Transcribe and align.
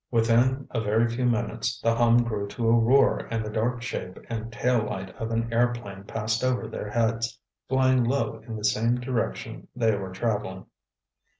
Within 0.09 0.65
a 0.71 0.81
very 0.81 1.07
few 1.09 1.25
minutes, 1.27 1.79
the 1.79 1.93
hum 1.93 2.23
grew 2.23 2.47
to 2.47 2.67
a 2.67 2.71
roar 2.73 3.19
and 3.29 3.45
the 3.45 3.51
dark 3.51 3.83
shape 3.83 4.17
and 4.29 4.51
tail 4.51 4.83
light 4.83 5.11
of 5.17 5.29
an 5.29 5.53
airplane 5.53 6.05
passed 6.05 6.41
above 6.41 6.71
their 6.71 6.89
heads, 6.89 7.39
flying 7.69 8.03
low 8.03 8.39
in 8.47 8.55
the 8.55 8.65
same 8.65 8.95
direction 8.99 9.67
they 9.75 9.95
were 9.95 10.09
traveling. 10.11 10.65